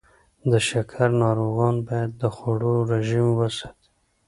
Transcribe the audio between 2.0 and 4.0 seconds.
د خوړو رژیم وساتي.